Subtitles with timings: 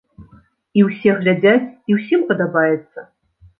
[0.79, 3.09] І ўсе глядзяць, і ўсім падабаецца.